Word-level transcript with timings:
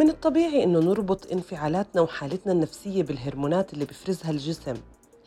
من 0.00 0.10
الطبيعي 0.10 0.64
إنه 0.64 0.78
نربط 0.78 1.32
انفعالاتنا 1.32 2.02
وحالتنا 2.02 2.52
النفسية 2.52 3.02
بالهرمونات 3.02 3.72
اللي 3.74 3.84
بفرزها 3.84 4.30
الجسم. 4.30 4.74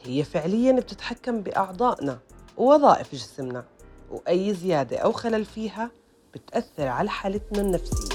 هي 0.04 0.24
فعلياً 0.24 0.72
بتتحكم 0.72 1.42
بأعضائنا 1.42 2.20
ووظائف 2.58 3.16
جسمنا 3.16 3.66
وأي 4.12 4.54
زيادة 4.54 4.98
أو 4.98 5.12
خلل 5.12 5.46
فيها 5.46 5.92
بتأثر 6.34 6.88
على 6.88 7.10
حالتنا 7.10 7.62
النفسية. 7.62 8.13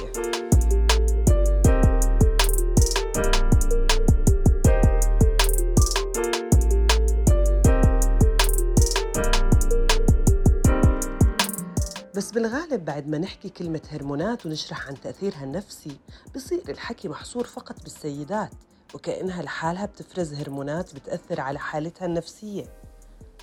بس 12.18 12.30
بالغالب 12.30 12.84
بعد 12.84 13.08
ما 13.08 13.18
نحكي 13.18 13.48
كلمة 13.48 13.80
هرمونات 13.90 14.46
ونشرح 14.46 14.88
عن 14.88 15.00
تأثيرها 15.00 15.44
النفسي 15.44 15.96
بصير 16.34 16.62
الحكي 16.68 17.08
محصور 17.08 17.44
فقط 17.44 17.82
بالسيدات 17.82 18.50
وكأنها 18.94 19.42
لحالها 19.42 19.86
بتفرز 19.86 20.34
هرمونات 20.34 20.94
بتأثر 20.94 21.40
على 21.40 21.58
حالتها 21.58 22.06
النفسية. 22.06 22.64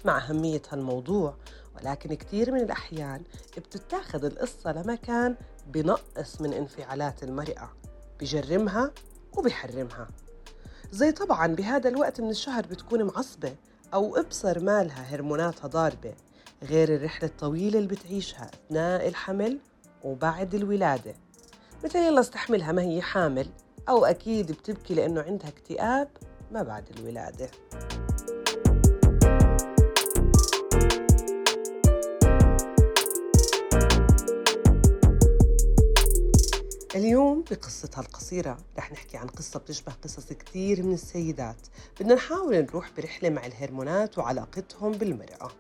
مع 0.06 0.18
أهمية 0.18 0.62
هالموضوع 0.70 1.36
ولكن 1.76 2.14
كثير 2.14 2.52
من 2.52 2.60
الأحيان 2.62 3.24
بتتاخذ 3.58 4.26
القصة 4.26 4.72
لمكان 4.72 5.36
بنقص 5.68 6.42
من 6.42 6.54
انفعالات 6.54 7.24
المرأة 7.24 7.70
بجرمها 8.20 8.92
وبحرمها. 9.38 10.08
زي 10.92 11.12
طبعا 11.12 11.48
بهذا 11.48 11.90
الوقت 11.90 12.22
من 12.22 12.30
الشهر 12.30 12.66
بتكون 12.68 13.04
معصبة 13.04 13.56
أو 13.94 14.18
إبصر 14.18 14.60
مالها 14.60 15.16
هرموناتها 15.16 15.68
ضاربة. 15.68 16.14
غير 16.64 16.96
الرحلة 16.96 17.30
الطويلة 17.30 17.80
اللي 17.80 17.90
بتعيشها 17.90 18.52
أثناء 18.54 19.08
الحمل 19.08 19.60
وبعد 20.04 20.56
الولادة. 20.56 21.16
مثل 21.84 22.00
يلا 22.00 22.20
استحملها؟ 22.20 22.72
ما 22.72 22.82
هي 22.82 23.02
حامل. 23.02 23.50
أو 23.90 24.06
أكيد 24.06 24.52
بتبكي 24.52 24.94
لأنه 24.94 25.22
عندها 25.22 25.50
اكتئاب 25.50 26.08
ما 26.52 26.64
بعد 26.64 26.90
الولادة. 26.98 27.50
اليوم 36.96 37.44
بقصتها 37.52 38.02
القصيرة 38.02 38.58
رح 38.78 38.92
نحكي 38.92 39.18
عن 39.18 39.28
قصة 39.28 39.60
بتشبه 39.60 39.92
قصص 40.04 40.34
كثير 40.34 40.84
من 40.84 40.94
السيدات. 40.94 41.68
بدنا 42.00 42.16
نحاول 42.16 42.56
نروح 42.56 42.92
برحلة 42.98 43.30
مع 43.30 43.46
الهرمونات 43.46 44.18
وعلاقتهم 44.18 44.92
بالمرأة. 44.92 45.52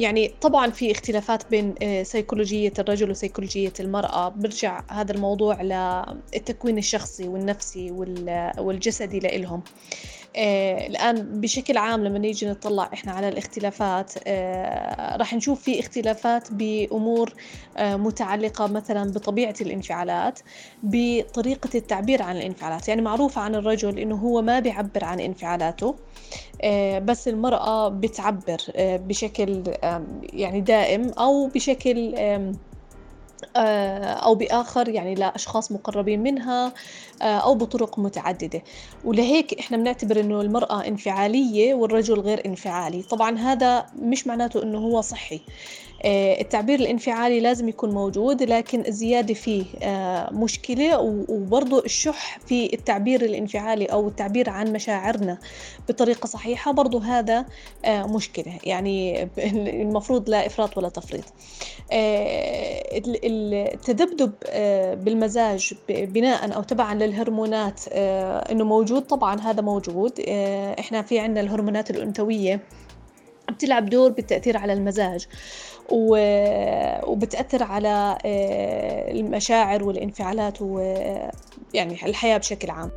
يعني 0.00 0.34
طبعا 0.40 0.70
في 0.70 0.90
اختلافات 0.90 1.50
بين 1.50 1.74
آه، 1.82 2.02
سيكولوجية 2.02 2.72
الرجل 2.78 3.10
وسيكولوجية 3.10 3.72
المرأة. 3.80 4.28
برجع 4.28 4.82
هذا 4.88 5.12
الموضوع 5.12 5.62
للتكوين 5.62 6.78
الشخصي 6.78 7.28
والنفسي 7.28 7.90
والجسدي 8.58 9.20
لإلهم. 9.20 9.62
الآن 10.38 11.40
بشكل 11.40 11.76
عام 11.76 12.04
لما 12.04 12.18
نيجي 12.18 12.46
نطلع 12.46 12.90
إحنا 12.92 13.12
على 13.12 13.28
الاختلافات 13.28 14.12
آه 14.26 15.16
راح 15.16 15.34
نشوف 15.34 15.62
في 15.62 15.80
اختلافات 15.80 16.52
بأمور 16.52 17.34
آه 17.76 17.96
متعلقة 17.96 18.66
مثلا 18.66 19.12
بطبيعة 19.12 19.54
الانفعالات 19.60 20.40
بطريقة 20.82 21.70
التعبير 21.74 22.22
عن 22.22 22.36
الانفعالات. 22.36 22.88
يعني 22.88 23.02
معروف 23.02 23.38
عن 23.38 23.54
الرجل 23.54 23.98
إنه 23.98 24.16
هو 24.16 24.42
ما 24.42 24.60
بيعبر 24.60 25.04
عن 25.04 25.20
انفعالاته 25.20 25.96
آه 26.62 26.98
بس 26.98 27.28
المرأة 27.28 27.88
بتعبر 27.88 28.58
آه، 28.76 28.96
بشكل 28.96 29.62
يعني 30.32 30.60
دائم 30.60 31.10
أو 31.18 31.46
بشكل 31.46 32.14
آه، 32.16 32.52
أو 33.56 34.34
بآخر 34.34 34.88
يعني 34.88 35.14
لأشخاص 35.14 35.72
مقربين 35.72 36.22
منها 36.22 36.72
آه، 37.22 37.38
أو 37.38 37.54
بطرق 37.54 37.98
متعددة. 37.98 38.62
ولهيك 39.04 39.58
إحنا 39.58 39.76
بنعتبر 39.76 40.20
إنه 40.20 40.40
المرأة 40.40 40.86
انفعالية 40.86 41.74
والرجل 41.74 42.20
غير 42.20 42.46
انفعالي. 42.46 43.02
طبعا 43.02 43.38
هذا 43.38 43.86
مش 43.98 44.26
معناته 44.26 44.62
إنه 44.62 44.78
هو 44.78 45.00
صحي. 45.00 45.36
آه، 45.36 45.40
التعبير 46.04 46.80
الانفعالي 46.80 47.40
لازم 47.40 47.68
يكون 47.68 47.90
موجود 47.90 48.42
لكن 48.42 48.86
الزيادة 48.86 49.34
فيه 49.34 49.64
آه، 49.82 50.32
مشكلة 50.32 50.98
وبرضو 51.28 51.78
الشح 51.78 52.38
في 52.46 52.72
التعبير 52.74 53.22
الانفعالي 53.22 53.84
أو 53.86 54.08
التعبير 54.08 54.50
عن 54.50 54.72
مشاعرنا 54.72 55.38
بطريقة 55.88 56.26
صحيحة 56.26 56.72
برضو 56.72 56.98
هذا 56.98 57.46
آه، 57.84 58.06
مشكلة. 58.06 58.58
يعني 58.64 59.28
المفروض 59.82 60.30
لا 60.30 60.46
إفراط 60.46 60.78
ولا 60.78 60.88
تفريط. 60.88 61.24
التذبذب 63.24 64.32
بالمزاج 65.04 65.74
بناء 65.88 66.56
أو 66.56 66.62
تبعا 66.62 66.94
للهرمونات 66.94 67.80
إنه 67.88 68.64
موجود 68.64 69.02
طبعا 69.02 69.40
هذا 69.40 69.62
موجود. 69.62 70.20
إحنا 70.78 71.02
في 71.02 71.18
عندنا 71.18 71.40
الهرمونات 71.40 71.90
الأنثوية 71.90 72.60
بتلعب 73.50 73.90
دور 73.90 74.10
بالتأثير 74.10 74.56
على 74.56 74.72
المزاج 74.72 75.26
وبتأثر 75.88 77.62
على 77.62 78.18
آه، 78.24 79.10
المشاعر 79.10 79.84
والانفعالات 79.84 80.62
ويعني 80.62 81.92
الحياة 82.06 82.38
بشكل 82.38 82.70
عام. 82.70 82.90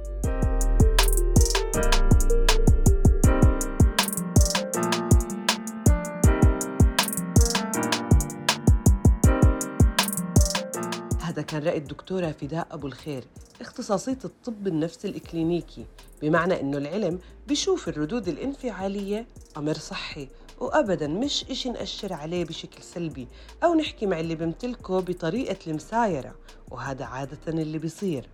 هذا 11.23 11.41
كان 11.41 11.63
رأي 11.63 11.77
الدكتورة 11.77 12.31
فداء 12.41 12.67
أبو 12.71 12.87
الخير 12.87 13.23
اختصاصية 13.61 14.17
الطب 14.25 14.67
النفسي 14.67 15.07
الإكلينيكي. 15.07 15.85
بمعنى 16.21 16.61
أنه 16.61 16.77
العلم 16.77 17.19
بيشوف 17.47 17.89
الردود 17.89 18.27
الانفعالية 18.27 19.27
أمر 19.57 19.73
صحي 19.73 20.27
وأبدا 20.59 21.07
مش 21.07 21.45
إشي 21.51 21.69
نأشر 21.69 22.13
عليه 22.13 22.45
بشكل 22.45 22.83
سلبي 22.83 23.27
أو 23.63 23.73
نحكي 23.73 24.05
مع 24.05 24.19
اللي 24.19 24.35
بمتلكه 24.35 24.99
بطريقة 24.99 25.57
المسايرة 25.67 26.35
وهذا 26.71 27.05
عادة 27.05 27.37
اللي 27.47 27.77
بيصير. 27.77 28.29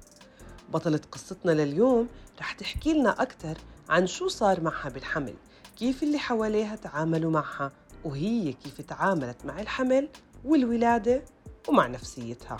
بطلة 0.73 1.01
قصتنا 1.11 1.51
لليوم 1.51 2.07
رح 2.39 2.51
تحكي 2.51 2.93
لنا 2.93 3.21
أكثر 3.21 3.57
عن 3.89 4.07
شو 4.07 4.27
صار 4.27 4.61
معها 4.61 4.89
بالحمل 4.89 5.33
كيف 5.77 6.03
اللي 6.03 6.17
حواليها 6.19 6.75
تعاملوا 6.75 7.31
معها 7.31 7.71
وهي 8.05 8.53
كيف 8.53 8.81
تعاملت 8.81 9.45
مع 9.45 9.61
الحمل 9.61 10.09
والولادة 10.45 11.21
ومع 11.67 11.87
نفسيتها. 11.87 12.57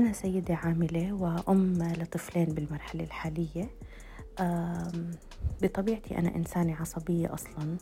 أنا 0.00 0.12
سيدة 0.12 0.54
عاملة 0.54 1.12
وأم 1.12 1.78
لطفلين 1.82 2.44
بالمرحلة 2.44 3.04
الحالية. 3.04 3.70
بطبيعتي 5.62 6.18
أنا 6.18 6.36
إنسانة 6.36 6.76
عصبية 6.76 7.34
أصلا 7.34 7.76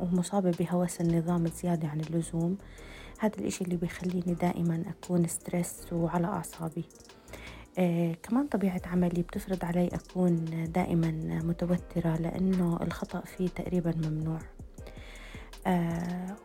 ومصابة 0.00 0.50
بهوس 0.60 1.00
النظام 1.00 1.46
زيادة 1.46 1.88
عن 1.88 2.00
اللزوم. 2.00 2.58
هذا 3.18 3.38
الإشي 3.38 3.64
اللي 3.64 3.76
بيخليني 3.76 4.34
دائما 4.34 4.82
أكون 4.88 5.26
ستريس 5.26 5.92
وعلى 5.92 6.26
أعصابي. 6.26 6.84
آه 7.78 8.12
كمان 8.22 8.46
طبيعة 8.46 8.82
عملي 8.86 9.22
بتفرض 9.22 9.64
علي 9.64 9.88
أكون 9.88 10.44
دائما 10.74 11.10
متوترة 11.44 12.16
لأنه 12.16 12.78
الخطأ 12.82 13.20
فيه 13.20 13.48
تقريبا 13.48 13.94
ممنوع. 13.96 14.40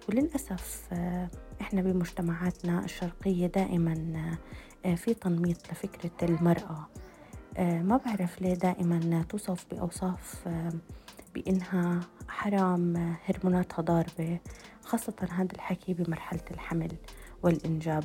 وللأسف 0.09 0.81
آه 0.93 1.29
إحنا 1.61 1.81
بمجتمعاتنا 1.81 2.85
الشرقية 2.85 3.47
دائما 3.47 4.37
آه 4.85 4.95
في 4.95 5.13
تنميط 5.13 5.71
لفكرة 5.71 6.29
المرأة. 6.29 6.87
آه 7.57 7.81
ما 7.81 7.97
بعرف 7.97 8.41
ليه 8.41 8.53
دائما 8.53 9.25
توصف 9.29 9.65
بأوصاف 9.71 10.47
آه 10.47 10.71
بإنها 11.35 11.99
حرام 12.27 13.15
هرموناتها 13.25 13.81
ضاربة 13.81 14.39
خاصة 14.83 15.13
هذا 15.31 15.51
الحكي 15.55 15.93
بمرحلة 15.93 16.43
الحمل 16.51 16.91
والإنجاب. 17.43 18.03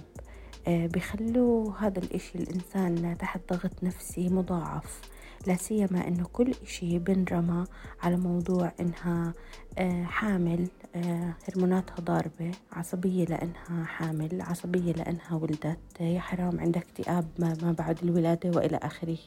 آه 0.68 0.86
بخلوا 0.86 1.72
هذا 1.78 1.98
الإشي 1.98 2.38
الإنسان 2.38 3.18
تحت 3.18 3.40
ضغط 3.52 3.82
نفسي 3.84 4.28
مضاعف. 4.28 5.00
لا 5.46 5.54
سيما 5.56 6.08
إنه 6.08 6.24
كل 6.32 6.52
إشي 6.62 6.98
بنرمى 6.98 7.64
على 8.02 8.16
موضوع 8.16 8.72
إنها 8.80 9.34
آه، 9.78 10.04
حامل 10.04 10.68
آه، 10.96 11.34
هرموناتها 11.48 11.96
ضاربة 12.00 12.50
عصبية 12.72 13.24
لأنها 13.24 13.84
حامل 13.84 14.42
عصبية 14.42 14.92
لأنها 14.92 15.34
ولدت 15.34 16.00
يا 16.00 16.20
حرام 16.20 16.60
عندها 16.60 16.82
اكتئاب 16.82 17.28
ما 17.38 17.74
بعد 17.78 17.98
الولادة 18.02 18.50
وإلى 18.58 18.76
آخره. 18.76 19.18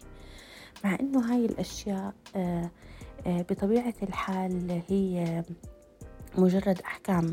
مع 0.83 0.95
إنه 0.99 1.33
هاي 1.33 1.45
الأشياء 1.45 2.13
آه، 2.35 2.69
بطبيعة 3.27 3.93
الحال 4.03 4.81
هي 4.89 5.43
مجرد 6.37 6.81
أحكام 6.81 7.31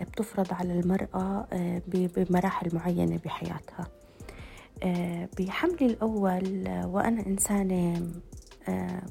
بتفرض 0.00 0.52
على 0.52 0.80
المرأة 0.80 1.46
بمراحل 1.88 2.74
معينة 2.74 3.20
بحياتها. 3.24 3.86
بحملي 5.38 5.86
الأول 5.86 6.68
وأنا 6.84 7.26
إنسانة 7.26 8.10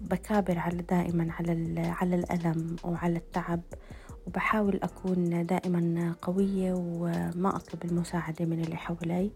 بكابر 0.01 0.59
على 0.59 0.77
دائما 0.81 1.27
على 1.31 1.79
على 1.79 2.15
الألم 2.15 2.75
وعلى 2.83 3.17
التعب 3.17 3.61
وبحاول 4.27 4.79
أكون 4.83 5.45
دائما 5.45 6.15
قوية 6.21 6.73
وما 6.73 7.55
أطلب 7.55 7.85
المساعدة 7.85 8.45
من 8.45 8.61
اللي 8.61 8.75
حولي. 8.75 9.25
آه، 9.25 9.31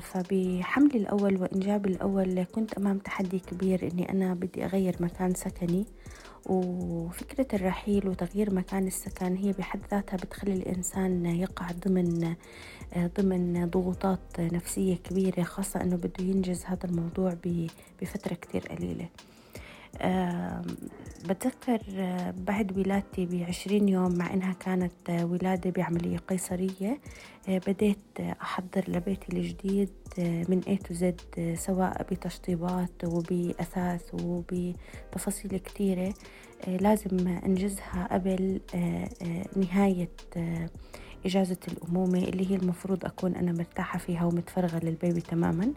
فبحملي 0.00 0.98
الأول 0.98 1.42
وإنجابي 1.42 1.88
الأول 1.88 2.42
كنت 2.42 2.74
أمام 2.74 2.98
تحدي 2.98 3.38
كبير 3.38 3.88
إني 3.92 4.10
أنا 4.10 4.34
بدي 4.34 4.64
أغير 4.64 4.96
مكان 5.00 5.34
سكني 5.34 5.86
وفكرة 6.46 7.46
الرحيل 7.54 8.08
وتغيير 8.08 8.54
مكان 8.54 8.86
السكن 8.86 9.36
هي 9.36 9.52
بحد 9.52 9.80
ذاتها 9.90 10.16
بتخلي 10.16 10.52
الإنسان 10.52 11.26
يقع 11.26 11.66
ضمن 11.86 12.34
آه، 12.94 13.10
ضمن 13.20 13.70
ضغوطات 13.70 14.40
نفسية 14.40 14.96
كبيرة 14.96 15.42
خاصة 15.42 15.80
أنه 15.82 15.96
بده 15.96 16.24
ينجز 16.24 16.64
هذا 16.64 16.84
الموضوع 16.84 17.36
بفترة 18.02 18.34
كتير 18.34 18.62
قليلة. 18.68 19.08
بتذكر 21.28 21.78
بعد 22.46 22.78
ولادتي 22.78 23.26
بعشرين 23.26 23.88
يوم 23.88 24.14
مع 24.18 24.34
إنها 24.34 24.52
كانت 24.52 24.92
ولادة 25.10 25.70
بعملية 25.70 26.16
قيصرية 26.16 26.98
بديت 27.48 27.98
أحضر 28.42 28.84
لبيتي 28.88 29.32
الجديد 29.32 29.88
من 30.18 30.60
A 30.62 30.86
to 30.88 30.94
Z 31.00 31.14
سواء 31.58 32.06
بتشطيبات 32.10 33.04
وبأثاث 33.04 34.02
وبتفاصيل 34.22 35.56
كثيرة 35.58 36.14
لازم 36.66 37.28
أنجزها 37.28 38.08
قبل 38.12 38.60
نهاية 39.56 40.08
إجازة 41.26 41.56
الأمومة 41.68 42.18
اللي 42.18 42.50
هي 42.50 42.56
المفروض 42.56 43.04
أكون 43.04 43.34
أنا 43.36 43.52
مرتاحة 43.52 43.98
فيها 43.98 44.24
ومتفرغة 44.24 44.80
للبيبي 44.84 45.20
تماماً. 45.20 45.72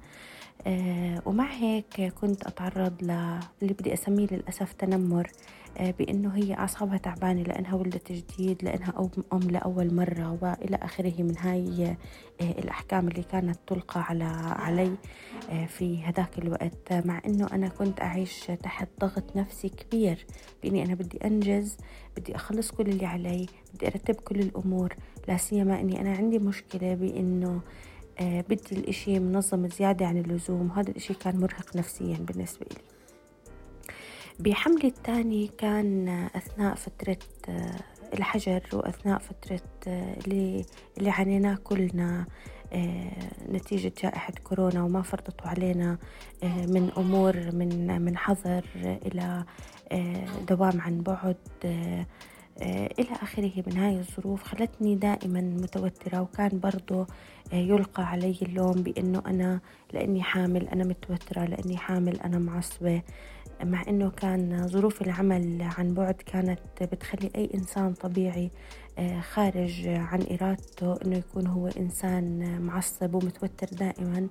ومع 1.25 1.52
هيك 1.52 2.02
كنت 2.02 2.48
أتعرض 2.48 3.04
للي 3.04 3.74
بدي 3.74 3.94
أسميه 3.94 4.28
للأسف 4.31 4.74
تنمر 4.74 5.31
آه، 5.78 5.92
بأنه 5.92 6.36
هي 6.36 6.54
أعصابها 6.54 6.98
تعبانة 6.98 7.42
لأنها 7.44 7.75
ولدت 7.75 8.12
جديد 8.12 8.63
لأنها 8.63 9.10
أم 9.34 9.40
لأول 9.40 9.94
مرة 9.94 10.38
وإلى 10.42 10.75
آخره 10.75 11.13
من 11.24 11.38
هاي 11.38 11.86
آه، 12.42 12.52
الأحكام 12.52 13.07
اللي 13.07 13.24
كانت 13.24 13.60
تلقى 13.68 14.02
على 14.04 14.24
علي 14.56 14.96
في 15.68 16.04
هذاك 16.04 16.38
الوقت. 16.38 16.94
مع 16.94 17.22
أنه 17.25 17.48
أنا 17.54 17.68
كنت 17.68 18.01
أعيش 18.01 18.40
تحت 18.63 18.88
ضغط 19.00 19.36
نفسي 19.36 19.69
كبير 19.69 20.25
بإني 20.63 20.86
أنا 20.86 20.94
بدي 20.94 21.18
أنجز 21.25 21.78
بدي 22.18 22.36
أخلص 22.36 22.72
كل 22.72 22.90
اللي 22.90 23.06
علي 23.06 23.46
بدي 23.74 23.88
أرتب 23.88 24.16
كل 24.16 24.40
الأمور. 24.40 24.96
لا 25.28 25.38
سيما 25.38 25.80
أني 25.81 26.01
أنا 26.01 26.16
عندي 26.16 26.40
مشكلة 26.40 26.94
بأنه 26.94 27.48
آه، 27.48 27.94
بدي 28.21 28.71
الإشي 28.71 29.19
منظم 29.19 29.69
زيادة 29.69 30.06
عن 30.06 30.17
اللزوم. 30.17 30.69
وهذا 30.69 30.89
الإشي 30.89 31.13
كان 31.13 31.38
مرهق 31.38 31.75
نفسيا 31.75 32.17
بالنسبة 32.17 32.65
لي 32.71 32.95
بحملي 34.39 34.88
الثاني 34.88 35.51
كان 35.57 36.09
أثناء 36.35 36.75
فترة 36.75 37.17
آه، 37.50 37.79
الحجر 38.13 38.62
وأثناء 38.73 39.19
فترة 39.19 39.62
آه، 39.88 40.13
اللي, 40.13 40.65
اللي 40.97 41.09
عانيناه 41.09 41.56
كلنا 41.63 42.25
نتيجة 43.50 43.91
جائحة 44.03 44.33
كورونا 44.44 44.83
وما 44.83 45.01
فرضته 45.01 45.50
علينا 45.50 45.97
من 46.44 46.91
أمور 46.97 47.35
من 47.51 48.01
من 48.01 48.17
حظر 48.17 48.65
إلى 48.75 49.44
دوام 50.50 50.81
عن 50.81 51.01
بعد 51.01 51.38
آه، 51.65 52.06
إلى 52.62 53.07
آخره 53.22 53.52
من 53.68 53.78
هاي 53.78 54.00
الظروف 54.00 54.44
خلتني 54.44 54.96
دائما 54.96 55.42
متوترة 55.42 56.22
وكان 56.22 56.60
برضو 56.60 57.02
آه، 57.54 57.56
يلقى 57.56 58.04
علي 58.07 58.36
اللوم 58.42 58.72
بأنه 58.74 59.24
أنا 59.28 59.60
لأني 59.94 60.24
حامل 60.24 60.68
أنا 60.68 60.84
متوترة 60.84 61.46
لأني 61.46 61.78
حامل 61.78 62.19
أنا 62.22 62.40
معصبة. 62.40 63.02
مع 63.63 63.84
أنه 63.88 64.10
كان 64.10 64.68
ظروف 64.68 65.02
العمل 65.02 65.62
عن 65.78 65.94
بعد 65.94 66.13
كانت 66.13 66.60
بتخلي 66.81 67.30
أي 67.36 67.50
إنسان 67.56 67.94
طبيعي 67.94 68.46
آه، 68.46 68.85
خارج 69.21 69.88
عن 69.88 70.25
إرادته 70.31 70.97
أنه 71.06 71.18
يكون 71.18 71.47
هو 71.47 71.68
إنسان 71.68 72.62
معصب 72.62 73.15
ومتوتر 73.15 73.68
دائما 73.71 74.27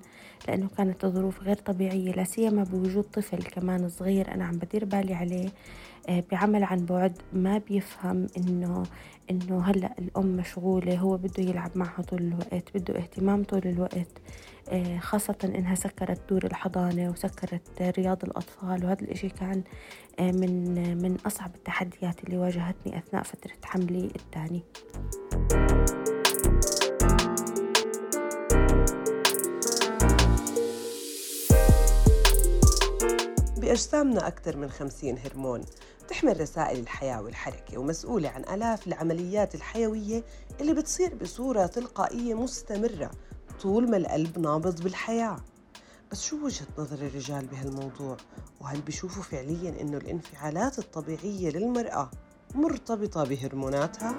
لأنه 0.47 0.67
كانت 0.77 1.05
الظروف 1.05 1.41
غير 1.41 1.55
طبيعية 1.55 2.11
لا 2.11 2.23
سيما 2.23 2.63
بوجود 2.63 3.03
طفل 3.03 3.43
كمان 3.43 3.89
صغير 3.89 4.33
أنا 4.33 4.45
عم 4.45 4.57
بدير 4.57 4.85
بالي 4.85 5.13
عليه 5.13 5.49
آه، 6.09 6.23
بعمل 6.31 6.63
عن 6.63 6.85
بعد 6.85 7.17
ما 7.33 7.57
بيفهم 7.57 8.27
إنه 8.37 8.83
إنه 9.31 9.61
هلأ 9.61 9.95
الأم 9.99 10.25
مشغولة 10.37 10.95
هو 10.97 11.17
بده 11.17 11.43
يلعب 11.43 11.71
معها 11.75 12.01
طول 12.01 12.21
الوقت 12.21 12.77
بده 12.77 12.97
اهتمام 12.97 13.43
طول 13.43 13.61
الوقت 13.65 14.07
آه، 14.69 14.97
خاصة 14.99 15.35
إنها 15.43 15.75
سكرت 15.75 16.21
دور 16.29 16.45
الحضانة 16.45 17.09
وسكرت 17.09 17.81
رياض 17.97 18.23
الأطفال 18.23 18.85
وهذا 18.85 19.01
الإشي 19.01 19.29
كان 19.29 19.57
آه، 19.59 19.63
من 20.19 20.73
من 21.01 21.17
أصعب 21.25 21.55
التحديات 21.55 22.23
اللي 22.23 22.37
واجهتني 22.37 22.97
أثناء 22.97 23.23
فترة 23.23 23.53
حملي 23.63 24.11
الثاني. 24.15 24.63
بأجسامنا 33.57 34.27
أكثر 34.27 34.57
من 34.57 34.69
50 34.69 35.17
هرمون 35.17 35.61
تحمل 36.07 36.41
رسائل 36.41 36.79
الحياة 36.79 37.21
والحركة 37.21 37.77
ومسؤولة 37.77 38.29
عن 38.29 38.43
آلاف 38.43 38.87
العمليات 38.87 39.55
الحيوية 39.55 40.23
اللي 40.61 40.73
بتصير 40.73 41.15
بصورة 41.15 41.65
تلقائية 41.65 42.33
مستمرة 42.33 43.11
طول 43.61 43.89
ما 43.89 43.97
القلب 43.97 44.39
نابض 44.39 44.81
بالحياة. 44.83 45.37
بس 46.11 46.23
شو 46.23 46.45
وجهة 46.45 46.67
نظر 46.77 46.95
الرجال 46.95 47.45
بهالموضوع؟ 47.45 48.17
وهل 48.61 48.81
بيشوفوا 48.81 49.23
فعليا 49.23 49.81
إنه 49.81 49.97
الانفعالات 49.97 50.79
الطبيعية 50.79 51.49
للمرأة 51.49 52.11
مرتبطة 52.55 53.23
بهرموناتها؟ 53.23 54.17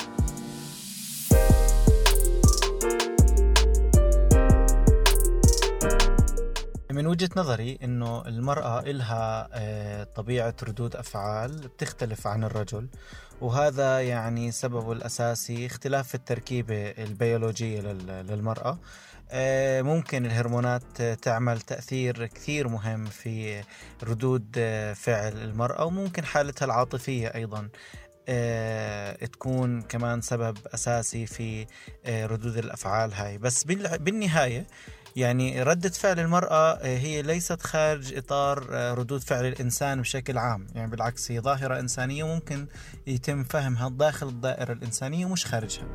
من 6.96 7.06
وجهة 7.06 7.28
نظري 7.36 7.78
إنه 7.84 8.26
المرأة 8.26 8.80
إلها 8.80 9.48
آه، 9.52 10.04
طبيعة 10.04 10.54
ردود 10.62 10.96
أفعال 10.96 11.68
بتختلف 11.68 12.26
عن 12.26 12.44
الرجل 12.44 12.88
وهذا 13.40 14.00
يعني 14.00 14.52
سببه 14.52 14.92
الأساسي 14.92 15.66
اختلاف 15.66 16.14
التركيبة 16.14 16.90
البيولوجية 16.90 17.80
للمرأة. 17.80 18.78
آه، 19.30 19.82
ممكن 19.82 20.26
الهرمونات 20.26 21.02
تعمل 21.02 21.60
تأثير 21.60 22.26
كثير 22.26 22.68
مهم 22.68 23.04
في 23.04 23.62
ردود 24.02 24.54
آه، 24.58 24.92
فعل 24.92 25.32
المرأة 25.32 25.84
وممكن 25.84 26.24
حالتها 26.24 26.66
العاطفية 26.66 27.28
أيضا 27.34 27.68
تكون 29.32 29.82
كمان 29.82 30.20
سبب 30.20 30.58
أساسي 30.74 31.26
في 31.26 31.66
ردود 32.08 32.56
الأفعال 32.56 33.12
هاي. 33.14 33.38
بس 33.38 33.64
بالنهاية 33.64 34.66
يعني 35.16 35.62
ردة 35.62 35.88
فعل 35.88 36.20
المرأة 36.20 36.72
آه، 36.72 36.98
هي 36.98 37.22
ليست 37.22 37.62
خارج 37.62 38.14
إطار 38.14 38.68
آه، 38.72 38.94
ردود 38.94 39.20
فعل 39.20 39.46
الإنسان 39.46 40.00
بشكل 40.00 40.38
عام. 40.38 40.66
يعني 40.74 40.90
بالعكس 40.90 41.30
هي 41.30 41.40
ظاهرة 41.40 41.80
إنسانية 41.80 42.24
وممكن 42.24 42.66
يتم 43.06 43.44
فهمها 43.44 43.88
داخل 43.88 44.28
الدائرة 44.28 44.72
الإنسانية 44.72 45.26
ومش 45.26 45.46
خارجها. 45.46 45.86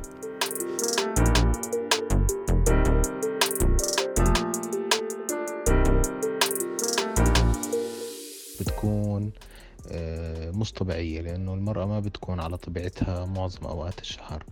بتكون 8.60 9.32
آه، 9.90 10.50
مش 10.50 10.72
طبيعية 10.72 11.20
لأنه 11.20 11.54
المرأة 11.54 11.86
ما 11.86 12.00
بتكون 12.00 12.40
على 12.40 12.56
طبيعتها 12.56 13.26
معظم 13.26 13.66
أوقات 13.66 14.00
الشهر. 14.00 14.44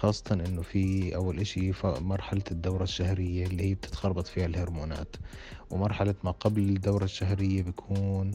خاصة 0.00 0.34
إنه 0.34 0.62
في 0.62 1.14
أول 1.16 1.40
إشي 1.40 1.72
مرحلة 1.84 2.42
الدورة 2.50 2.82
الشهرية 2.82 3.46
اللي 3.46 3.70
هي 3.70 3.74
بتتخربط 3.74 4.26
فيها 4.26 4.46
الهرمونات. 4.46 5.16
ومرحلة 5.70 6.14
ما 6.24 6.30
قبل 6.30 6.62
الدورة 6.62 7.04
الشهرية 7.04 7.62
بيكون 7.62 8.30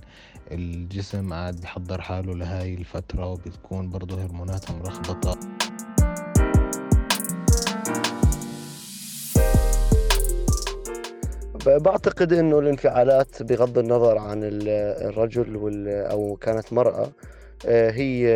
الجسم 0.51 1.33
قاعد 1.33 1.61
بحضر 1.61 2.01
حاله 2.01 2.35
لهاي 2.35 2.73
الفترة 2.73 3.31
وبتكون 3.31 3.89
برضه 3.89 4.23
هرموناتها 4.23 4.75
ملخبطة 4.75 5.39
بعتقد 11.65 12.33
إنه 12.33 12.59
الانفعالات 12.59 13.43
بغض 13.43 13.77
النظر 13.77 14.17
عن 14.17 14.39
الرجل 14.43 15.87
أو 15.87 16.35
كانت 16.35 16.73
مرأة 16.73 17.11
آه، 17.65 17.91
هي 17.91 18.27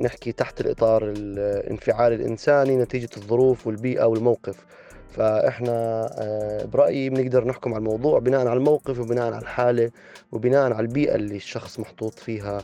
نحكي 0.00 0.32
تحت 0.32 0.60
الإطار 0.60 1.02
الانفعال 1.16 2.12
الإنساني 2.12 2.76
نتيجة 2.76 3.08
الظروف 3.16 3.66
والبيئة 3.66 4.04
والموقف. 4.04 4.66
فإحنا 5.10 6.08
آه، 6.18 6.64
برأيي 6.64 7.10
بنقدر 7.10 7.44
نحكم 7.44 7.74
على 7.74 7.78
الموضوع 7.78 8.18
بناء 8.18 8.40
على 8.40 8.58
الموقف 8.58 8.98
وبناء 9.00 9.24
على 9.26 9.38
الحالة 9.38 9.90
وبناء 10.32 10.72
على 10.72 10.80
البيئة 10.80 11.14
اللي 11.14 11.36
الشخص 11.36 11.80
محطوط 11.80 12.18
فيها 12.18 12.58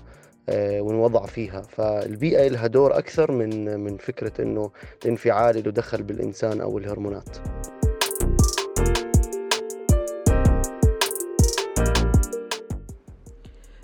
آه، 0.48 0.80
ونوضع 0.80 1.26
فيها. 1.26 1.62
فالبيئة 1.62 2.48
لها 2.48 2.66
دور 2.66 2.98
أكثر 2.98 3.32
من 3.32 3.80
من 3.80 3.96
فكرة 3.96 4.42
إنه 4.42 4.70
الانفعال 5.04 5.64
له 5.64 5.70
دخل 5.70 6.02
بالإنسان 6.02 6.60
أو 6.60 6.78
الهرمونات. 6.78 7.36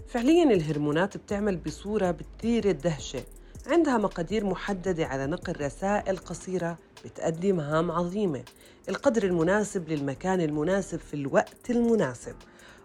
فعليا 0.06 0.44
الهرمونات 0.44 1.16
بتعمل 1.16 1.56
بصورة 1.56 2.10
بتثير 2.10 2.64
الدهشة. 2.70 3.22
عندها 3.68 3.98
مقادير 3.98 4.44
محددة 4.44 5.06
على 5.06 5.26
نقل 5.26 5.60
رسائل 5.60 6.16
قصيرة 6.16 6.78
بتأدي 7.04 7.52
مهام 7.52 7.90
عظيمة 7.90 8.44
القدر 8.88 9.22
المناسب 9.22 9.88
للمكان 9.88 10.40
المناسب 10.40 10.98
في 10.98 11.14
الوقت 11.14 11.70
المناسب 11.70 12.36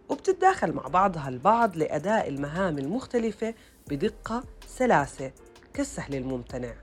وبتتداخل 0.10 0.72
مع 0.72 0.88
بعضها 0.88 1.30
البعض 1.30 1.78
لأداء 1.78 2.28
المهام 2.30 2.78
المختلفة 2.78 3.54
بدقة 3.90 4.44
سلاسة 4.68 5.32
كالسهل 5.74 6.16
الممتنع. 6.16 6.74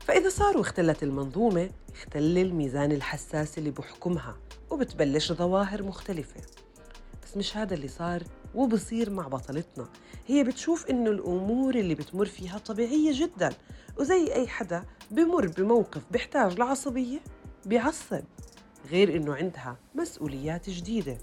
فإذا 0.00 0.28
صار 0.28 0.56
واختلت 0.56 1.02
المنظومة 1.02 1.70
اختل 1.94 2.38
الميزان 2.38 2.92
الحساس 2.92 3.58
اللي 3.58 3.70
بحكمها 3.70 4.36
وبتبلش 4.70 5.32
ظواهر 5.32 5.82
مختلفة. 5.82 6.40
بس 7.22 7.36
مش 7.36 7.56
هذا 7.56 7.74
اللي 7.74 7.88
صار 7.88 8.22
وبصير 8.54 9.10
مع 9.10 9.28
بطلتنا. 9.28 9.88
هي 10.26 10.44
بتشوف 10.44 10.86
إنه 10.90 11.10
الأمور 11.10 11.74
اللي 11.74 11.94
بتمر 11.94 12.26
فيها 12.26 12.58
طبيعية 12.58 13.10
جدا 13.12 13.52
وزي 13.98 14.34
أي 14.34 14.46
حدا 14.48 14.84
بمر 15.10 15.46
بموقف 15.46 16.02
بيحتاج 16.10 16.58
لعصبية 16.58 17.18
بيعصب 17.66 18.24
غير 18.90 19.16
إنه 19.16 19.34
عندها 19.34 19.76
مسؤوليات 19.94 20.70
جديدة. 20.70 21.18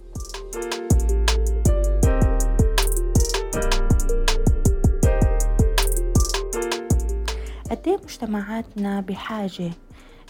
قد 7.71 7.87
إيه 7.87 7.97
مجتمعاتنا 8.03 9.01
بحاجة 9.01 9.71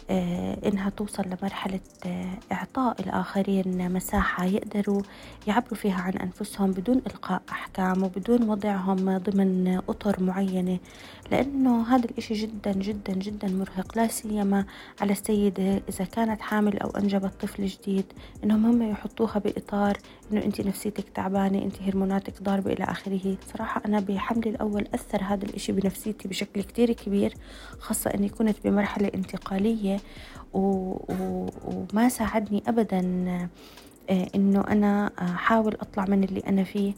إنها 0.09 0.89
توصل 0.89 1.23
لمرحلة 1.25 1.79
آه، 2.05 2.33
إعطاء 2.51 3.01
الآخرين 3.01 3.91
مساحة 3.91 4.45
يقدروا 4.45 5.01
يعبروا 5.47 5.75
فيها 5.75 6.01
عن 6.01 6.13
أنفسهم 6.13 6.71
بدون 6.71 6.97
إلقاء 6.97 7.41
أحكام 7.51 8.03
وبدون 8.03 8.49
وضعهم 8.49 9.17
ضمن 9.17 9.81
أطر 9.89 10.23
معينة. 10.23 10.79
لأنه 11.31 11.95
هذا 11.95 12.05
الإشي 12.05 12.33
جدا 12.33 12.71
جدا 12.71 13.13
جدا 13.13 13.47
مرهق. 13.47 13.97
لا 13.97 14.07
سيما 14.07 14.65
على 15.01 15.11
السيدة 15.11 15.81
إذا 15.89 16.05
كانت 16.05 16.41
حامل 16.41 16.79
أو 16.79 16.89
أنجبت 16.89 17.31
طفل 17.41 17.65
جديد 17.65 18.05
إنهم 18.43 18.65
هم 18.65 18.91
يحطوها 18.91 19.39
بإطار 19.39 19.97
إنه 20.31 20.43
أنت 20.45 20.61
نفسيتك 20.61 21.09
تعبانة 21.09 21.61
أنت 21.61 21.81
هرموناتك 21.81 22.43
ضاربة 22.43 22.73
إلى 22.73 22.83
آخره. 22.83 23.37
صراحة 23.53 23.81
أنا 23.85 23.99
بحملي 23.99 24.49
الأول 24.49 24.87
أثر 24.93 25.23
هذا 25.23 25.45
الإشي 25.45 25.71
بنفسيتي 25.71 26.27
بشكل 26.27 26.61
كتير 26.61 26.93
كبير 26.93 27.33
خاصة 27.79 28.09
أني 28.13 28.29
كنت 28.29 28.55
بمرحلة 28.63 29.11
انتقالية. 29.15 29.98
و... 30.53 30.59
و... 31.13 31.49
وما 31.63 32.09
ساعدني 32.09 32.63
أبدا 32.67 32.99
آه، 34.09 34.27
إنه 34.35 34.61
أنا 34.61 35.11
أحاول 35.21 35.73
أطلع 35.81 36.05
من 36.05 36.23
اللي 36.23 36.39
أنا 36.47 36.63
فيه. 36.63 36.93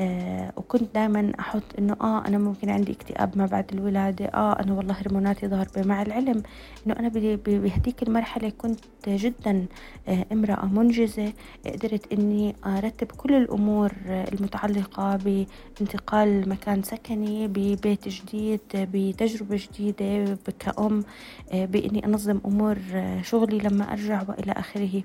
آه 0.00 0.52
وكنت 0.56 0.94
دائما 0.94 1.32
أحط 1.40 1.62
إنه 1.78 1.96
آه 2.00 2.26
أنا 2.26 2.38
ممكن 2.38 2.70
عندي 2.70 2.92
اكتئاب 2.92 3.38
ما 3.38 3.46
بعد 3.46 3.72
الولادة 3.72 4.24
آه 4.26 4.52
أنا 4.60 4.72
والله 4.74 4.94
هرموناتي 4.94 5.46
ضاربة 5.46 5.82
مع 5.82 6.02
العلم 6.02 6.42
إنه 6.86 6.94
أنا 6.98 7.08
بهديك 7.46 8.02
المرحلة 8.02 8.48
كنت 8.48 8.80
جدا 9.08 9.66
آه 10.08 10.26
امرأة 10.32 10.66
منجزة 10.66 11.32
قدرت 11.66 12.12
إني 12.12 12.56
أرتب 12.66 13.06
كل 13.06 13.34
الأمور 13.34 13.92
المتعلقة 14.06 15.16
بانتقال 15.16 16.48
مكان 16.48 16.82
سكني 16.82 17.48
ببيت 17.48 18.08
جديد 18.08 18.60
بتجربة 18.74 19.56
جديدة 19.72 20.38
كأم 20.58 21.04
آه 21.52 21.64
بإني 21.64 22.06
أنظم 22.06 22.40
أمور 22.46 22.76
شغلي 23.22 23.58
لما 23.58 23.92
أرجع 23.92 24.22
وإلى 24.28 24.52
آخره. 24.52 25.02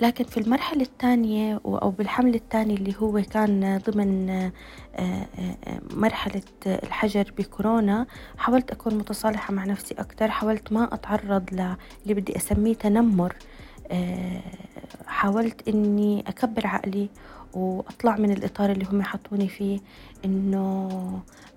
لكن 0.00 0.24
في 0.24 0.40
المرحلة 0.40 0.82
الثانية 0.82 1.60
أو 1.64 1.90
بالحمل 1.90 2.34
الثاني 2.34 2.74
اللي 2.74 2.94
هو 2.98 3.22
كان 3.22 3.80
ضمن 3.90 4.30
آه، 4.30 4.52
آه، 4.96 5.26
آه، 5.38 5.80
مرحلة 5.90 6.42
الحجر 6.66 7.32
بكورونا 7.38 8.06
حاولت 8.38 8.70
أكون 8.70 8.94
متصالحة 8.94 9.54
مع 9.54 9.64
نفسي 9.64 9.94
أكثر 9.94 10.30
حاولت 10.30 10.72
ما 10.72 10.94
أتعرض 10.94 11.50
للي 11.52 12.14
بدي 12.14 12.36
أسميه 12.36 12.74
تنمر 12.74 13.36
حاولت 15.06 15.68
إني 15.68 16.24
أكبر 16.28 16.66
عقلي 16.66 17.08
وأطلع 17.52 18.16
من 18.16 18.30
الإطار 18.30 18.72
اللي 18.72 18.84
هم 18.92 19.02
حطوني 19.02 19.48
فيه 19.48 19.80
إنه 20.24 20.88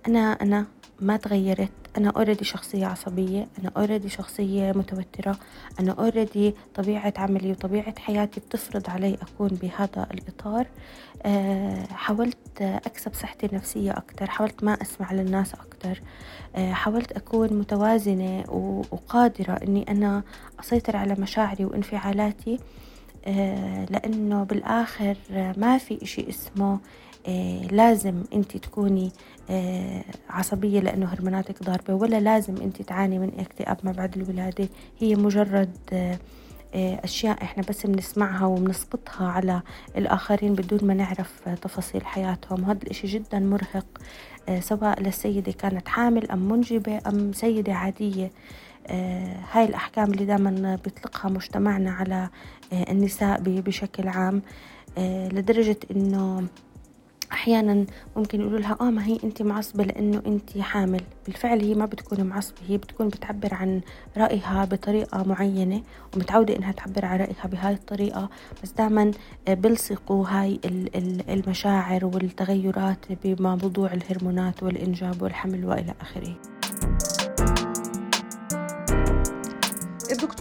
أنا 0.08 0.32
أنا 0.32 0.66
ما 1.00 1.18
تغيرت. 1.18 1.85
أنا 1.98 2.10
already 2.10 2.46
شخصية 2.46 2.86
عصبية 2.86 3.48
أنا 3.60 3.72
already 3.78 4.10
شخصية 4.10 4.72
متوترة 4.72 5.38
أنا 5.80 5.92
already 5.92 6.56
طبيعة 6.76 7.14
عملي 7.18 7.52
وطبيعة 7.52 8.00
حياتي 8.00 8.40
بتفرض 8.40 8.90
علي 8.90 9.14
أكون 9.22 9.48
بهذا 9.48 10.08
الإطار. 10.14 10.68
أه 11.24 11.84
حاولت 11.86 12.62
أكسب 12.62 13.14
صحتي 13.14 13.46
النفسية 13.46 13.92
أكتر 13.92 14.30
حاولت 14.30 14.64
ما 14.64 14.74
أسمع 14.82 15.14
للناس 15.14 15.54
أكتر. 15.54 16.02
أه 16.56 16.74
حاولت 16.74 17.12
أكون 17.12 17.54
متوازنة 17.54 18.44
وقادرة 18.92 19.54
أني 19.54 19.86
أنا 19.90 20.24
أسيطر 20.60 20.98
على 20.98 21.16
مشاعري 21.20 21.66
وانفعالاتي. 21.66 22.60
أه 23.26 23.86
لأنه 23.86 24.44
بالآخر 24.44 25.16
ما 25.58 25.78
في 25.78 26.04
إشي 26.04 26.30
اسمه 26.30 26.74
آه، 26.74 26.80
لازم 27.72 28.24
انت 28.34 28.58
تكوني 28.58 29.12
آه، 29.50 30.04
عصبية 30.30 30.80
لأنه 30.80 31.06
هرموناتك 31.06 31.64
ضاربة 31.64 31.94
ولا 31.94 32.20
لازم 32.20 32.56
انت 32.62 32.82
تعاني 32.82 33.20
من 33.20 33.32
اكتئاب 33.40 33.78
ما 33.84 33.92
بعد 33.92 34.18
الولادة. 34.18 34.70
هي 35.00 35.16
مجرد 35.16 35.78
آه، 35.94 36.20
أشياء 36.76 37.44
إحنا 37.44 37.64
بس 37.70 37.86
بنسمعها 37.86 38.46
وبنسقطها 38.46 39.28
على 39.28 39.62
الآخرين 39.98 40.54
بدون 40.54 40.80
ما 40.84 40.94
نعرف 40.94 41.50
تفاصيل 41.50 42.06
حياتهم. 42.06 42.66
هذا 42.66 42.80
الإشي 42.84 43.08
جدا 43.08 43.40
مرهق 43.40 43.86
سواء 44.60 45.02
للسيدة 45.02 45.52
كانت 45.52 45.88
حامل 45.88 46.32
أم 46.32 46.52
منجبة 46.52 47.02
أم 47.08 47.34
سيدة 47.34 47.74
عادية. 47.74 48.32
هاي 49.52 49.66
الأحكام 49.66 50.12
اللي 50.12 50.26
دائما 50.26 50.80
بيطلقها 50.84 51.30
مجتمعنا 51.30 51.92
على 51.92 52.30
النساء 52.74 53.42
بشكل 53.46 54.08
عام. 54.08 54.42
لدرجة 55.32 55.78
إنه 55.92 56.48
أحيانا 57.36 57.86
ممكن 58.16 58.42
يقولوا 58.42 58.60
لها 58.60 58.78
آه 58.82 58.90
ما 58.90 59.06
هي 59.06 59.18
انت 59.24 59.42
معصبة 59.42 59.84
لأنه 59.84 60.22
انت 60.28 60.58
حامل. 60.58 61.02
بالفعل 61.26 61.62
هي 61.62 61.74
ما 61.74 61.86
بتكون 61.86 62.24
معصبة 62.24 62.58
هي 62.68 62.78
بتكون 62.78 63.08
بتعبر 63.08 63.54
عن 63.54 63.82
رأيها 64.18 64.66
بطريقة 64.66 65.24
معينة 65.24 65.82
ومتعودة 66.16 66.56
إنها 66.56 66.72
تعبر 66.72 67.06
عن 67.06 67.20
رأيها 67.20 67.48
بهاي 67.52 67.74
الطريقة. 67.74 68.30
بس 68.64 68.72
دائما 68.72 69.12
بيلصقوا 69.50 70.28
هاي 70.28 70.60
المشاعر 71.30 72.06
والتغيرات 72.06 73.06
بموضوع 73.24 73.94
الهرمونات 73.94 74.64
والإنجاب 74.64 75.22
والحمل 75.22 75.66
وإلى 75.66 75.94
آخره. 76.02 76.55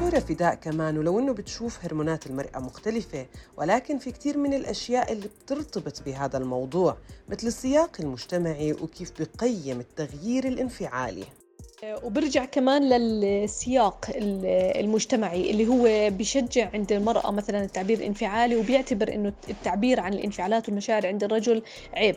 الدكتورة 0.05 0.35
فداء 0.37 0.55
كمان 0.55 0.99
ولو 0.99 1.19
أنه 1.19 1.33
بتشوف 1.33 1.85
هرمونات 1.85 2.27
المرأة 2.27 2.59
مختلفة 2.59 3.27
ولكن 3.57 3.99
في 3.99 4.13
كتير 4.13 4.39
من 4.39 4.55
الأشياء 4.55 5.13
اللي 5.13 5.29
بترتبط 5.29 6.03
بهذا 6.07 6.39
الموضوع 6.39 6.97
مثل 7.29 7.47
السياق 7.47 7.97
المجتمعي 8.01 8.73
وكيف 8.73 9.13
بقيم 9.21 9.81
التغيير 9.81 10.49
الانفعالي. 10.49 11.25
وبرجع 12.03 12.45
كمان 12.45 12.89
للسياق 12.89 14.11
المجتمعي 14.77 15.51
اللي 15.51 15.67
هو 15.67 16.11
بيشجع 16.11 16.71
عند 16.75 16.93
المرأة 16.93 17.31
مثلا 17.31 17.65
التعبير 17.65 17.99
الانفعالي 17.99 18.57
وبيعتبر 18.57 19.15
إنه 19.15 19.33
التعبير 19.51 20.01
عن 20.01 20.15
الانفعالات 20.15 20.69
والمشاعر 20.69 21.07
عند 21.07 21.25
الرجل 21.25 21.63
عيب. 21.95 22.17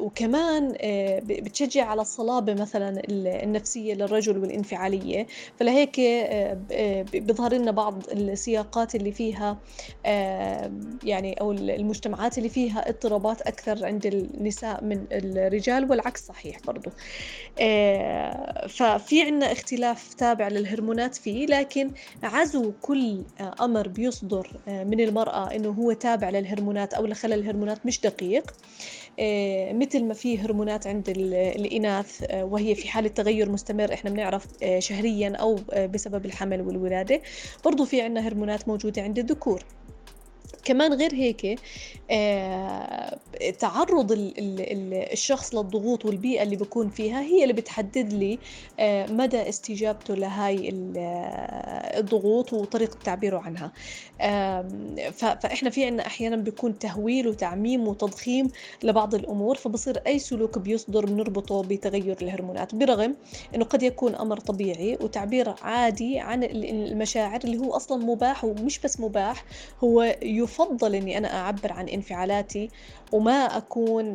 وكمان 0.00 0.74
آه، 0.80 1.18
بتشجع 1.24 1.84
على 1.86 2.00
الصلابة 2.00 2.54
مثلا 2.54 3.02
النفسية 3.10 3.94
للرجل 3.94 4.38
والانفعالية. 4.38 5.26
فلهيك 5.56 6.00
آه، 6.00 7.02
بيظهر 7.12 7.54
لنا 7.54 7.70
بعض 7.70 8.02
السياقات 8.12 8.94
اللي 8.94 9.12
فيها 9.12 9.58
يعني 11.04 11.40
أو 11.40 11.52
المجتمعات 11.52 12.38
اللي 12.38 12.48
فيها 12.48 12.88
اضطرابات 12.88 13.40
أكثر 13.42 13.86
عند 13.86 14.06
النساء 14.06 14.84
من 14.84 15.06
الرجال 15.12 15.90
والعكس 15.90 16.26
صحيح 16.26 16.58
برضو. 16.66 16.90
ففي 18.68 19.22
عنا 19.22 19.52
اختلاف 19.52 20.14
تابع 20.14 20.48
للهرمونات 20.48 21.14
فيه 21.14 21.46
لكن 21.46 21.90
عزو 22.22 22.72
كل 22.72 23.24
أمر 23.60 23.88
بيصدر 23.88 24.60
من 24.66 25.00
المرأة 25.00 25.54
إنه 25.56 25.68
هو 25.70 25.92
تابع 25.92 26.30
للهرمونات 26.30 26.94
أو 26.94 27.06
لخلل 27.06 27.32
الهرمونات 27.32 27.86
مش 27.86 28.00
دقيق. 28.00 28.19
الدقيق 28.22 28.50
آه، 29.18 29.72
مثل 29.72 30.04
ما 30.04 30.14
في 30.14 30.38
هرمونات 30.38 30.86
عند 30.86 31.08
الإناث 31.08 32.22
آه، 32.30 32.44
وهي 32.44 32.74
في 32.74 32.88
حالة 32.88 33.08
تغير 33.08 33.50
مستمر 33.50 33.94
إحنا 33.94 34.10
بنعرف 34.10 34.46
آه، 34.62 34.78
شهريا 34.78 35.36
أو 35.36 35.56
بسبب 35.94 36.26
الحمل 36.26 36.62
والولادة. 36.62 37.22
برضو 37.64 37.84
في 37.84 38.00
عنا 38.00 38.28
هرمونات 38.28 38.68
موجودة 38.68 39.02
عند 39.02 39.18
الذكور. 39.18 39.64
كمان 40.64 40.92
غير 40.94 41.14
هيك 41.14 41.60
آه، 42.10 43.18
تعرض 43.58 44.08
الشخص 45.12 45.54
للضغوط 45.54 46.04
والبيئة 46.04 46.42
اللي 46.42 46.56
بكون 46.56 46.88
فيها 46.88 47.20
هي 47.20 47.42
اللي 47.42 47.52
بتحدد 47.54 48.12
لي 48.12 48.38
آه، 48.80 49.06
مدى 49.06 49.48
استجابته 49.48 50.14
لهاي 50.14 50.70
الضغوط 51.98 52.52
وطريقة 52.52 52.98
تعبيره 53.04 53.38
عنها. 53.38 53.72
فإحنا 55.12 55.70
في 55.70 55.84
عنا 55.84 56.06
أحيانا 56.06 56.36
بيكون 56.36 56.78
تهويل 56.78 57.28
وتعميم 57.28 57.88
وتضخيم 57.88 58.48
لبعض 58.82 59.14
الأمور 59.14 59.54
فبصير 59.56 59.96
أي 60.06 60.18
سلوك 60.18 60.58
بيصدر 60.58 61.06
بنربطه 61.06 61.62
بتغير 61.62 62.16
الهرمونات 62.22 62.74
برغم 62.74 63.16
أنه 63.54 63.64
قد 63.64 63.82
يكون 63.82 64.14
أمر 64.14 64.40
طبيعي 64.40 64.98
وتعبير 65.00 65.54
عادي 65.62 66.18
عن 66.18 66.44
المشاعر 66.44 67.40
اللي 67.44 67.58
هو 67.58 67.76
أصلا 67.76 68.04
مباح 68.04 68.44
ومش 68.44 68.78
بس 68.78 69.00
مباح 69.00 69.44
هو 69.84 70.16
يفضل 70.50 70.94
أني 70.94 71.18
أنا 71.18 71.40
أعبر 71.40 71.72
عن 71.72 71.88
انفعالاتي 71.88 72.70
وما 73.12 73.32
أكون 73.32 74.14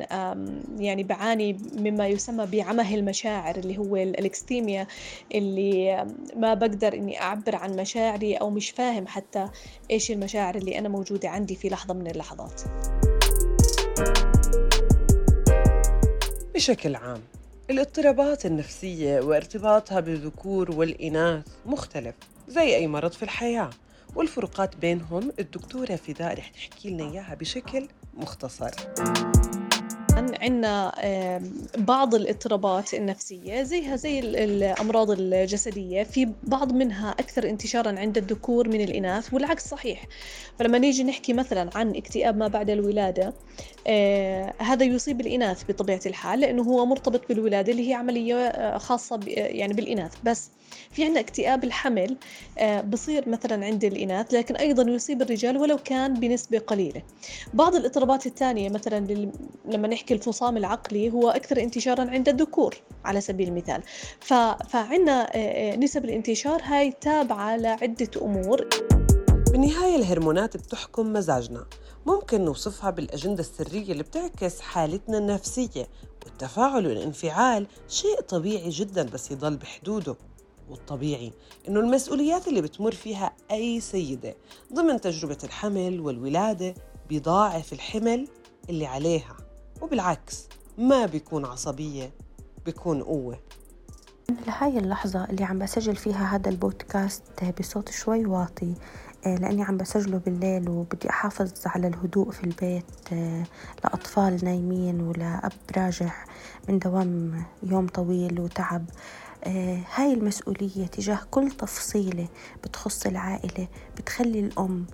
يعني 0.80 1.04
بعاني 1.04 1.58
مما 1.78 2.08
يسمى 2.08 2.46
بعمه 2.46 2.96
المشاعر 2.96 3.56
اللي 3.56 3.78
هو 3.78 3.96
الإكستيميا 3.96 4.88
اللي 5.36 6.06
ما 6.36 6.54
بقدر 6.54 6.94
إني 6.94 7.22
أعبر 7.22 7.56
عن 7.56 7.76
مشاعري 7.76 8.36
أو 8.36 8.50
مش 8.50 8.70
فاهم 8.70 9.08
حتى 9.08 9.50
إيش 9.92 10.12
المشاعر 10.12 10.56
اللي 10.56 10.80
أنا 10.80 10.90
موجودة 10.90 11.30
عندي 11.30 11.56
في 11.56 11.70
لحظة 11.70 11.94
من 11.94 12.08
اللحظات. 12.08 12.62
بشكل 16.56 16.96
عام 16.96 17.22
الاضطرابات 17.70 18.46
النفسية 18.46 19.20
وارتباطها 19.20 20.00
بالذكور 20.00 20.72
والإناث 20.76 21.46
مختلف 21.66 22.16
زي 22.48 22.76
أي 22.76 22.88
مرض 22.88 23.12
في 23.12 23.24
الحياة. 23.24 23.70
والفروقات 24.16 24.76
بينهم 24.76 25.32
الدكتورة 25.40 25.96
فداء 25.96 26.38
رح 26.38 26.48
تحكي 26.48 26.90
لنا 26.90 27.04
إياها 27.04 27.36
بشكل 27.36 27.88
مختصر. 28.14 28.72
عندنا 30.42 30.92
بعض 31.78 32.16
الاضطرابات 32.16 32.94
النفسية 32.94 33.64
زيها 33.64 33.96
زي 33.96 34.20
الأمراض 34.20 35.12
الجسدية. 35.12 36.04
في 36.04 36.30
بعض 36.44 36.74
منها 36.74 37.12
أكثر 37.12 37.50
انتشارا 37.50 38.00
عند 38.00 38.18
الذكور 38.18 38.70
من 38.70 38.82
الإناث 38.82 39.34
والعكس 39.34 39.68
صحيح. 39.68 40.06
فلما 40.60 40.78
نيجي 40.78 41.04
نحكي 41.04 41.34
مثلا 41.34 41.70
عن 41.76 41.96
اكتئاب 41.96 42.38
ما 42.38 42.48
بعد 42.48 42.70
الولادة 42.70 43.34
آه 43.88 44.54
هذا 44.58 44.84
يصيب 44.86 45.22
الإناث 45.22 45.64
بطبيعة 45.70 46.02
الحال 46.06 46.40
لأنه 46.40 46.64
هو 46.64 46.86
مرتبط 46.86 47.22
بالولادة 47.30 47.72
اللي 47.72 47.90
هي 47.90 47.94
عملية 47.94 48.36
آه، 48.36 48.78
خاصة 48.78 49.20
يعني 49.28 49.74
بالإناث. 49.74 50.14
بس 50.24 50.50
في 50.92 51.04
عندنا 51.04 51.20
اكتئاب 51.20 51.64
الحمل 51.64 52.18
آه 52.58 52.82
بصير 52.82 53.30
مثلا 53.30 53.66
عند 53.66 53.84
الإناث 53.84 54.34
لكن 54.34 54.56
أيضا 54.56 54.92
يصيب 54.92 55.22
الرجال 55.22 55.58
ولو 55.58 55.78
كان 55.78 56.14
بنسبة 56.14 56.60
قليلة. 56.60 57.02
بعض 57.54 57.76
الاضطرابات 57.76 58.26
الثانية 58.26 58.70
مثلا 58.70 59.08
لما 59.66 59.88
نحكي 59.88 60.14
الفصام 60.16 60.58
العقلي 60.58 61.12
هو 61.12 61.30
أكثر 61.30 61.60
انتشارا 61.60 62.10
عند 62.10 62.30
الذكور 62.30 62.76
على 63.06 63.22
سبيل 63.22 63.48
المثال. 63.48 63.84
فعندنا 64.70 65.36
آه، 65.36 65.38
آه، 65.38 65.76
نسب 65.76 66.06
الانتشار 66.06 66.62
هاي 66.64 66.92
تابعة 66.92 67.58
لعدة 67.58 68.10
أمور. 68.22 68.70
بالنهاية 69.52 69.96
الهرمونات 69.96 70.58
بتحكم 70.58 71.14
مزاجنا. 71.14 71.66
ممكن 72.06 72.46
نوصفها 72.46 72.90
بالأجندة 72.90 73.40
السرية 73.40 73.92
اللي 73.92 74.04
بتعكس 74.04 74.62
حالتنا 74.62 75.18
النفسية. 75.18 75.88
والتفاعل 76.26 76.88
والانفعال 76.88 77.68
شيء 77.88 78.22
طبيعي 78.22 78.70
جدا 78.70 79.04
بس 79.04 79.32
يضل 79.32 79.58
بحدوده. 79.58 80.16
والطبيعي 80.70 81.32
إنه 81.68 81.80
المسؤوليات 81.80 82.48
اللي 82.48 82.62
بتمر 82.62 82.92
فيها 82.92 83.36
أي 83.52 83.80
سيدة 83.80 84.36
ضمن 84.74 85.02
تجربة 85.02 85.38
الحمل 85.44 86.00
والولادة 86.00 86.74
بيضاعف 87.10 87.74
الحمل 87.74 88.28
اللي 88.70 88.86
عليها. 88.86 89.45
وبالعكس 89.82 90.48
ما 90.78 91.06
بيكون 91.06 91.46
عصبية 91.46 92.12
بيكون 92.66 93.04
قوة. 93.04 93.40
لهاي 94.48 94.78
اللحظة 94.78 95.26
اللي 95.26 95.44
عم 95.44 95.60
بسجل 95.60 95.96
فيها 95.96 96.36
هذا 96.36 96.50
البودكاست 96.50 97.24
بصوت 97.60 97.92
شوي 97.92 98.26
واطي 98.26 98.74
آه، 99.26 99.36
لأني 99.36 99.64
عم 99.64 99.78
بسجله 99.78 100.18
بالليل 100.18 100.70
وبدي 100.70 101.10
أحافظ 101.10 101.52
على 101.66 101.88
الهدوء 101.88 102.32
في 102.32 102.44
البيت 102.44 102.86
آه، 103.14 103.44
لأطفال 103.84 104.40
نايمين 104.44 105.02
ولأب 105.02 105.52
راجع 105.78 106.14
من 106.70 106.80
دوام 106.80 107.44
يوم 107.64 107.88
طويل 107.88 108.40
وتعب. 108.40 108.86
آه، 109.44 109.80
هاي 109.96 110.14
المسؤولية 110.14 110.86
تجاه 110.88 111.20
كل 111.32 111.52
تفصيلة 111.52 112.28
بتخص 112.64 113.06
العائلة 113.06 113.68
بتخلي 113.98 114.40
الأم 114.40 114.86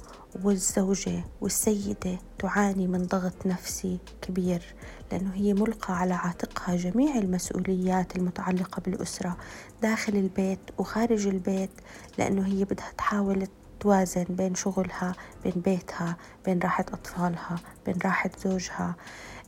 والزوجة 0.43 1.23
والسيدة 1.41 2.17
تعاني 2.39 2.87
من 2.87 3.05
ضغط 3.05 3.45
نفسي 3.45 3.99
كبير 4.21 4.75
لأنه 5.11 5.31
هي 5.33 5.53
ملقى 5.53 5.97
على 5.97 6.13
عاتقها 6.13 6.75
جميع 6.75 7.15
المسؤوليات 7.15 8.15
المتعلقة 8.15 8.81
بالأسرة 8.81 9.37
داخل 9.81 10.15
البيت 10.15 10.59
وخارج 10.77 11.27
البيت 11.27 11.71
لأنه 12.17 12.47
هي 12.47 12.65
بدها 12.65 12.91
تحاول 12.97 13.47
توازن 13.79 14.25
بين 14.29 14.55
شغلها 14.55 15.13
بين 15.43 15.53
بيتها 15.55 16.17
بين 16.45 16.59
راحة 16.59 16.85
أطفالها 16.93 17.55
بين 17.85 17.95
راحة 18.05 18.29
زوجها. 18.43 18.95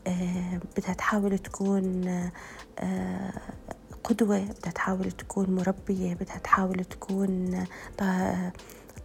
آه، 0.08 0.60
بدها 0.78 0.94
تحاول 0.94 1.38
تكون 1.38 2.08
آه، 2.80 3.32
قدوة 4.04 4.40
بدها 4.40 4.72
تحاول 4.72 5.12
تكون 5.12 5.56
مربية 5.56 6.14
بدها 6.14 6.38
تحاول 6.38 6.86
تكون 6.86 7.66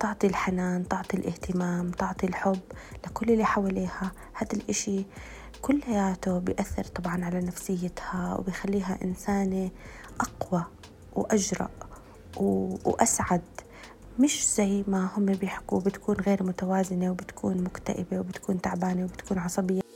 تعطي 0.00 0.26
الحنان 0.26 0.88
تعطي 0.88 1.16
الاهتمام 1.16 1.90
تعطي 1.90 2.26
الحب 2.26 2.61
لكل 3.06 3.30
اللي 3.30 3.44
حواليها. 3.44 4.12
هذا 4.34 4.52
الإشي 4.52 5.04
كلياته 5.62 6.38
بيأثر 6.38 6.84
طبعا 6.84 7.24
على 7.24 7.40
نفسيتها 7.40 8.37
وبيخليها 8.38 8.98
إنسانة 9.04 9.70
أقوى 10.20 10.64
وأجرأ 11.14 11.68
وأسعد. 12.37 13.42
مش 14.18 14.48
زي 14.54 14.84
ما 14.88 15.08
هم 15.16 15.26
بيحكوا 15.26 15.80
بتكون 15.80 16.16
غير 16.16 16.42
متوازنة 16.42 17.11
وبتكون 17.11 17.64
مكتئبة 17.64 18.20
وبتكون 18.20 18.61
تعبانة 18.61 19.04
وبتكون 19.04 19.38
عصبية. 19.38 19.88